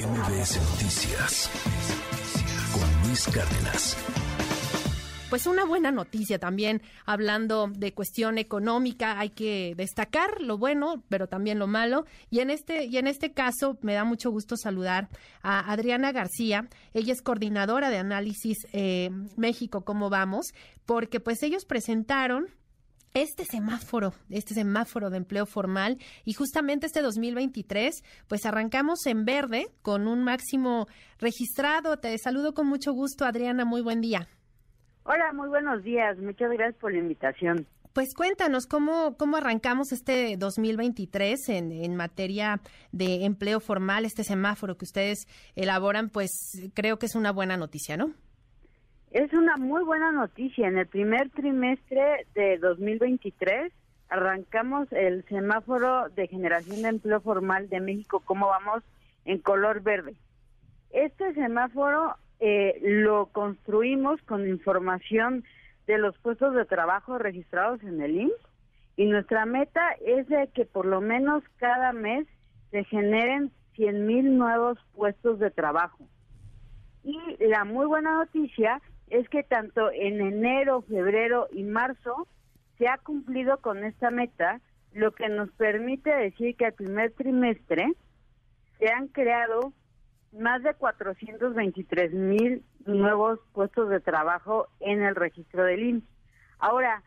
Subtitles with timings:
[0.00, 1.50] MBS Noticias
[2.72, 3.96] con Luis Cárdenas.
[5.28, 11.26] Pues una buena noticia también, hablando de cuestión económica, hay que destacar lo bueno, pero
[11.26, 12.06] también lo malo.
[12.30, 15.10] Y en este, y en este caso me da mucho gusto saludar
[15.42, 16.68] a Adriana García.
[16.94, 20.54] Ella es coordinadora de análisis eh, México, ¿cómo vamos?
[20.86, 22.48] Porque pues ellos presentaron
[23.14, 29.66] este semáforo, este semáforo de empleo formal y justamente este 2023, pues arrancamos en verde
[29.82, 30.86] con un máximo
[31.18, 31.98] registrado.
[31.98, 34.28] Te saludo con mucho gusto, Adriana, muy buen día.
[35.04, 36.18] Hola, muy buenos días.
[36.18, 37.66] Muchas gracias por la invitación.
[37.92, 42.60] Pues cuéntanos cómo, cómo arrancamos este 2023 en, en materia
[42.92, 46.30] de empleo formal, este semáforo que ustedes elaboran, pues
[46.74, 48.14] creo que es una buena noticia, ¿no?
[49.10, 50.68] Es una muy buena noticia.
[50.68, 53.72] En el primer trimestre de 2023
[54.08, 58.84] arrancamos el semáforo de generación de empleo formal de México, ¿cómo vamos?
[59.24, 60.14] En color verde.
[60.90, 65.44] Este semáforo eh, lo construimos con información
[65.88, 68.46] de los puestos de trabajo registrados en el IMSS
[68.96, 72.28] y nuestra meta es de que por lo menos cada mes
[72.70, 76.06] se generen 100 mil nuevos puestos de trabajo.
[77.02, 82.26] Y la muy buena noticia es que tanto en enero, febrero y marzo
[82.78, 84.60] se ha cumplido con esta meta,
[84.94, 87.92] lo que nos permite decir que al primer trimestre
[88.78, 89.72] se han creado
[90.32, 96.04] más de 423 mil nuevos puestos de trabajo en el registro del IMSS.
[96.58, 97.02] Ahora,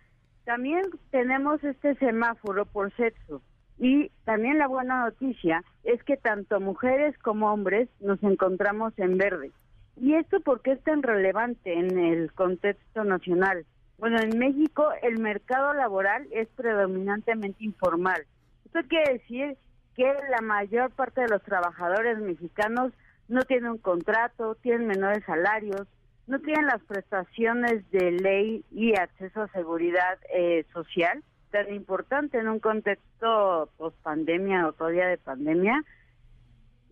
[0.46, 3.42] también tenemos este semáforo por sexo
[3.80, 9.52] y también la buena noticia es que tanto mujeres como hombres nos encontramos en verde.
[9.96, 13.66] ¿Y esto por qué es tan relevante en el contexto nacional?
[13.98, 18.26] Bueno, en México el mercado laboral es predominantemente informal.
[18.66, 19.58] Esto quiere decir
[19.96, 22.92] que la mayor parte de los trabajadores mexicanos
[23.28, 25.88] no tienen un contrato, tienen menores salarios,
[26.28, 32.48] no tienen las prestaciones de ley y acceso a seguridad eh, social tan importante en
[32.48, 35.84] un contexto post pandemia o todavía de pandemia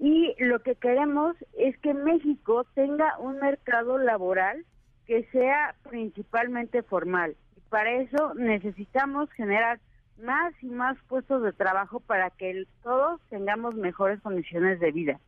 [0.01, 4.66] y lo que queremos es que México tenga un mercado laboral
[5.06, 7.35] que sea principalmente formal.
[7.56, 9.79] Y para eso necesitamos generar
[10.19, 15.19] más y más puestos de trabajo para que todos tengamos mejores condiciones de vida.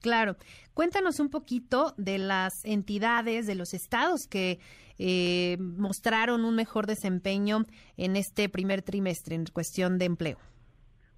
[0.00, 0.34] Claro.
[0.74, 4.58] Cuéntanos un poquito de las entidades, de los estados que
[4.98, 7.62] eh, mostraron un mejor desempeño
[7.96, 10.38] en este primer trimestre en cuestión de empleo.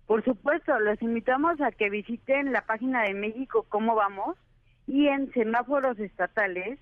[0.06, 4.36] Por supuesto, los invitamos a que visiten la página de México Cómo Vamos
[4.86, 6.78] y en semáforos estatales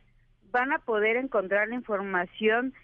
[0.51, 2.75] van a poder encontrar la información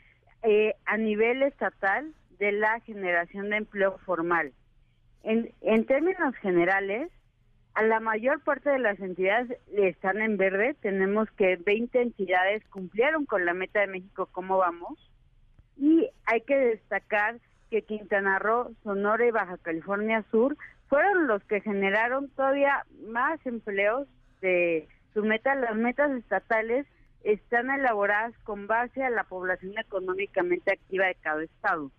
[0.42, 4.52] eh, a nivel estatal de la generación de empleo formal.
[5.22, 7.10] En, en términos generales,
[7.74, 10.74] a la mayor parte de las entidades están en verde.
[10.80, 14.98] Tenemos que 20 entidades cumplieron con la meta de México Cómo Vamos.
[15.76, 17.38] Y hay que destacar
[17.70, 20.56] que Quintana Roo, Sonora y Baja California Sur
[20.88, 24.08] fueron los que generaron todavía más empleos
[24.40, 25.54] de su meta.
[25.54, 26.86] Las metas estatales
[27.22, 31.90] están elaboradas con base a la población económicamente activa de cada estado.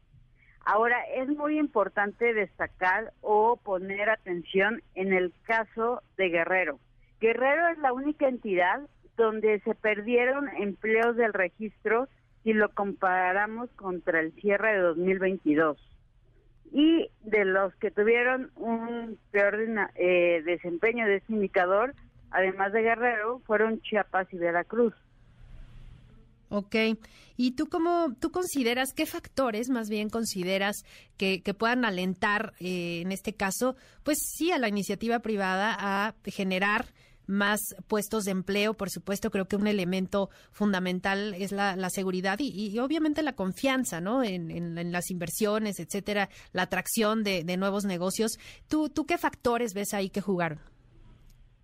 [0.63, 6.79] Ahora, es muy importante destacar o poner atención en el caso de Guerrero.
[7.19, 8.81] Guerrero es la única entidad
[9.17, 12.07] donde se perdieron empleos del registro
[12.43, 15.77] si lo comparamos contra el cierre de 2022.
[16.73, 19.57] Y de los que tuvieron un peor
[19.95, 21.93] eh, desempeño de este indicador,
[22.31, 24.93] además de Guerrero, fueron Chiapas y Veracruz.
[26.49, 26.75] Ok.
[27.37, 30.83] ¿Y tú cómo, tú consideras, qué factores más bien consideras
[31.17, 36.13] que, que puedan alentar, eh, en este caso, pues sí, a la iniciativa privada a
[36.25, 36.85] generar
[37.27, 38.73] más puestos de empleo.
[38.73, 44.23] Por supuesto, creo que un elemento fundamental es la, seguridad y, obviamente la confianza, ¿no?
[44.23, 48.39] En, las inversiones, etcétera, la atracción de, nuevos negocios.
[48.67, 50.59] ¿Tú, ¿Tú qué factores ves ahí que jugaron?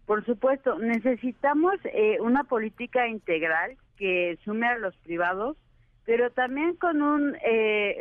[0.06, 5.58] Por supuesto, necesitamos eh, una política integral que sume a los privados,
[6.06, 7.98] pero también con un eh,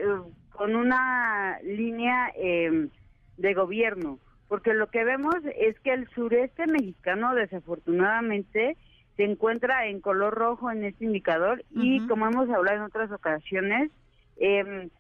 [0.50, 2.88] con una línea eh,
[3.36, 8.76] de gobierno porque lo que vemos es que el sureste mexicano desafortunadamente
[9.16, 13.90] se encuentra en color rojo en este indicador y como hemos hablado en otras ocasiones,
[14.36, 14.90] em,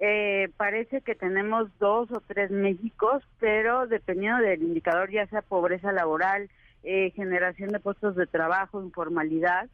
[0.00, 5.92] eh, parece que tenemos dos o tres Méxicos, pero dependiendo del indicador, ya sea pobreza
[5.92, 6.50] laboral,
[6.82, 9.68] eh, generación de puestos de trabajo, informalidad,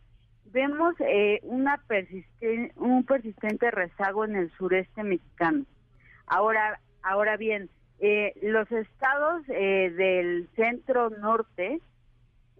[0.52, 5.64] vemos eh, una persisten un persistente rezago en el sureste mexicano.
[6.26, 7.70] Ahora, ahora bien,
[8.02, 11.82] eh, los estados eh, del centro norte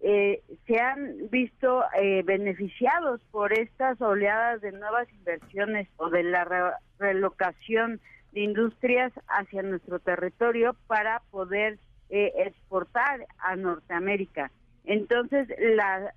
[0.03, 1.83] eh, se han visto
[2.25, 8.01] beneficiados por estas oleadas de nuevas inversiones o de la relocación
[8.33, 11.79] de industrias hacia nuestro territorio para poder
[12.09, 14.51] exportar a Norteamérica.
[14.85, 16.13] Entonces, la,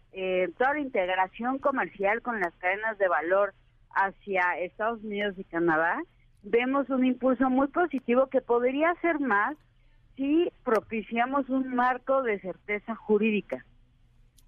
[0.57, 3.53] toda la integración comercial con las cadenas de valor
[3.91, 6.01] hacia Estados Unidos y Canadá
[6.43, 9.55] vemos un impulso muy positivo que podría ser más
[10.15, 13.65] si propiciamos un marco de certeza jurídica.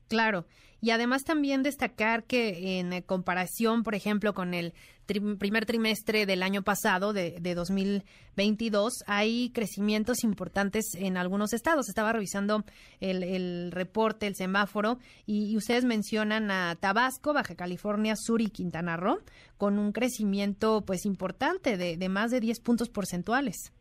[0.08, 0.46] Claro,
[0.86, 4.74] y además también destacar que en comparación, por ejemplo, con el
[5.08, 11.90] primer trimestre del año pasado, de, 2022, hay crecimientos importantes en algunos estados.
[11.90, 12.64] Estaba revisando
[13.00, 19.18] el, reporte, el semáforo, y, ustedes mencionan a Tabasco, Baja California Sur y Quintana Roo,
[19.58, 23.74] con un crecimiento pues importante de, de más de 10 puntos porcentuales.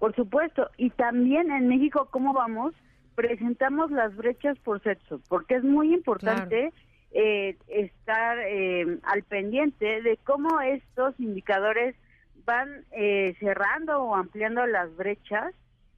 [0.00, 2.74] Por supuesto, y también en México, ¿cómo vamos?
[3.16, 6.72] Presentamos las brechas por sexo, porque es muy importante
[7.10, 11.96] eh, estar eh, al pendiente de cómo estos indicadores
[12.44, 15.54] van eh, cerrando o ampliando las brechas.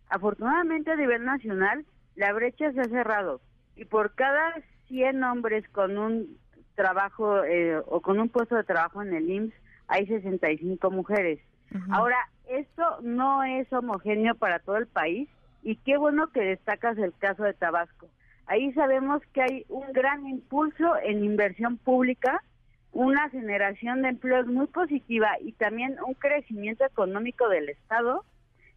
[0.08, 1.84] Afortunadamente a nivel nacional
[2.14, 3.40] la brecha se ha cerrado
[3.76, 4.54] y por cada
[4.86, 6.38] 100 hombres con un
[6.74, 7.42] trabajo
[7.86, 9.54] o con un puesto de trabajo en el IMSS
[9.88, 11.40] hay 65 mujeres.
[11.90, 12.16] Ahora,
[12.48, 15.28] esto no es homogéneo para todo el país
[15.62, 18.08] y qué bueno que destacas el caso de Tabasco.
[18.46, 22.42] Ahí sabemos que hay un gran impulso en inversión pública,
[22.92, 28.24] una generación de empleos muy positiva y también un crecimiento económico del Estado,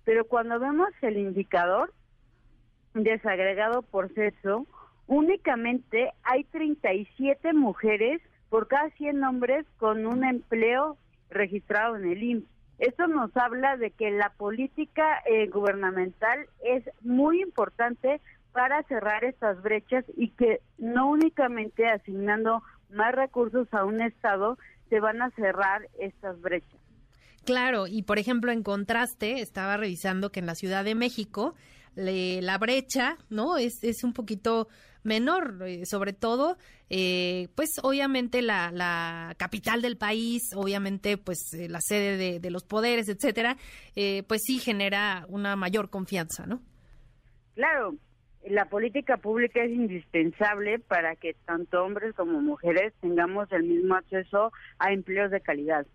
[0.04, 1.94] pero cuando vemos el indicador
[2.94, 4.66] desagregado por sexo,
[5.08, 10.98] únicamente hay 37 mujeres por cada 100 hombres con un empleo
[11.30, 12.61] registrado en el IMSS.
[12.82, 18.20] Esto nos habla de que la política eh, gubernamental es muy importante
[18.54, 24.58] para cerrar estas brechas y que no únicamente asignando más recursos a un Estado
[24.90, 26.80] se van a cerrar estas brechas.
[27.46, 31.54] Claro, y por ejemplo, en contraste, estaba revisando que en la Ciudad de México
[31.96, 33.58] la brecha, ¿no?
[33.58, 34.68] Es, es un poquito
[35.04, 36.58] menor, eh, sobre todo,
[36.90, 42.52] eh, pues obviamente la, la, capital del país, obviamente pues eh, la sede de, de,
[42.52, 43.58] los poderes, etcétera,
[44.28, 46.62] pues sí genera una mayor confianza, ¿no?
[47.56, 47.96] Claro,
[48.48, 54.52] la política pública es indispensable para que tanto hombres como mujeres tengamos el mismo acceso
[54.80, 55.86] a empleos de calidad.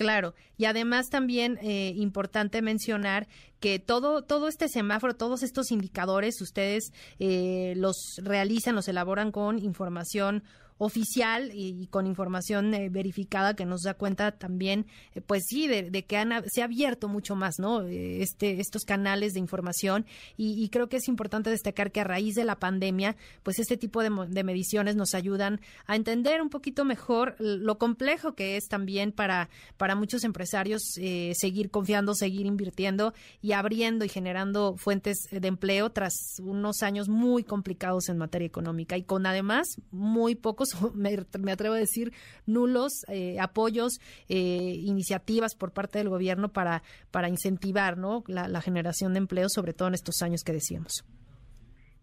[0.00, 3.28] Claro, y además también eh, importante mencionar
[3.60, 9.58] que todo, todo este semáforo, todos estos indicadores, ustedes eh, los realizan, los elaboran con
[9.58, 10.42] información
[10.80, 15.90] oficial y, con información eh, verificada que nos da cuenta también, eh, pues sí, de,
[16.04, 17.82] que se ha abierto mucho más, ¿no?
[17.82, 20.06] Eh, este, estos canales de información
[20.38, 24.02] y, creo que es importante destacar que a raíz de la pandemia, pues este tipo
[24.02, 29.50] de, mediciones nos ayudan a entender un poquito mejor lo complejo que es también para,
[29.76, 30.80] para muchos empresarios
[31.34, 33.12] seguir confiando, seguir invirtiendo
[33.42, 38.96] y abriendo y generando fuentes de empleo tras unos años muy complicados en materia económica
[38.96, 42.12] y con además muy pocos me, atrevo a decir,
[42.46, 48.22] nulos eh, apoyos, eh, iniciativas por parte del gobierno para, para incentivar ¿no?
[48.26, 51.04] La, generación de empleo, sobre todo en estos años que decíamos.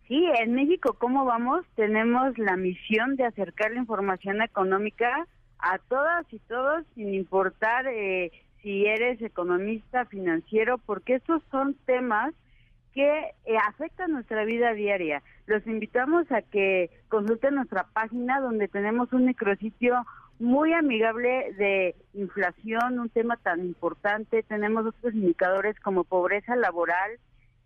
[0.08, 1.66] Sí, en México, ¿cómo vamos?
[1.76, 5.28] Tenemos la misión de acercar la información económica
[5.60, 12.34] a todas y todos, sin importar eh, si eres economista, financiero, porque estos son temas
[12.98, 15.22] que eh, afecta nuestra vida diaria.
[15.46, 20.04] Los invitamos a que consulten nuestra página donde tenemos un micrositio
[20.40, 24.42] muy amigable de inflación, un tema tan importante.
[24.42, 27.20] Tenemos otros indicadores como pobreza laboral,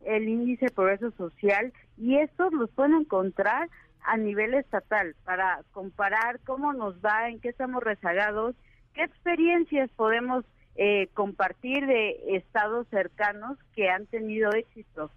[0.04, 3.70] el índice de progreso social y estos los pueden encontrar
[4.04, 8.54] a nivel estatal para comparar cómo nos va, en qué estamos rezagados,
[8.94, 10.44] qué experiencias podemos
[10.76, 15.12] eh, compartir de estados cercanos que han tenido éxito.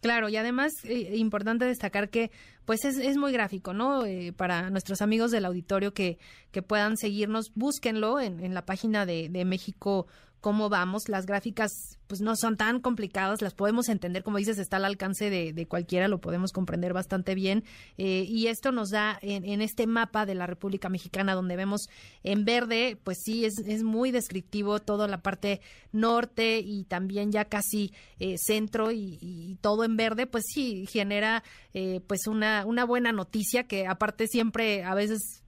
[0.00, 2.30] Claro, y además eh, importante destacar que
[2.66, 4.04] pues es, es muy gráfico, ¿no?
[4.04, 6.18] Eh, para nuestros amigos del auditorio que,
[6.52, 10.06] que puedan seguirnos, búsquenlo en, en la página de, de México
[10.44, 11.08] cómo vamos.
[11.08, 15.30] Las gráficas pues no son tan complicadas, las podemos entender, como dices, está al alcance
[15.30, 17.64] de, cualquiera, lo podemos comprender bastante bien.
[17.96, 21.88] Eh, y esto nos da en, este mapa de la República Mexicana, donde vemos
[22.22, 27.46] en verde, pues sí, es, es muy descriptivo toda la parte norte y también ya
[27.46, 33.64] casi eh, centro y, todo en verde, pues sí, genera eh, pues una, buena noticia
[33.64, 35.42] que aparte siempre a veces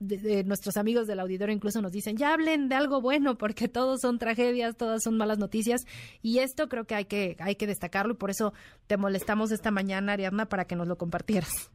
[0.45, 4.17] nuestros amigos del auditorio incluso nos dicen, ya hablen de algo bueno porque todos son
[4.17, 5.81] tragedias, todas son malas noticias
[6.21, 8.53] y esto creo que hay que hay que destacarlo y por eso
[8.87, 11.71] te molestamos esta mañana, Ariadna, para que nos lo compartieras.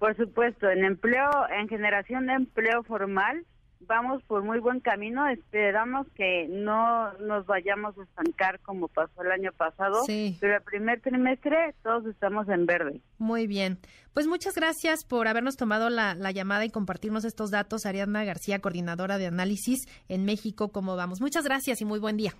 [0.00, 3.46] Por supuesto, en empleo, en generación de empleo formal,
[3.80, 5.26] vamos por muy buen camino.
[5.28, 10.02] Esperamos que no nos vayamos a estancar como pasó el año pasado,
[10.40, 13.00] pero el primer trimestre todos estamos en verde.
[13.18, 13.78] Muy bien.
[14.12, 17.84] Pues muchas gracias por habernos tomado la, llamada y compartirnos estos datos.
[17.86, 21.20] Ariadna García, coordinadora de análisis en México, ¿cómo vamos?
[21.20, 22.32] Muchas gracias y muy buen día.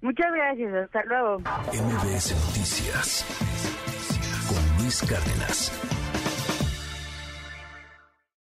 [0.00, 1.38] Muchas gracias, hasta luego.
[1.38, 3.24] MBS Noticias
[4.48, 5.93] con Luis Cárdenas.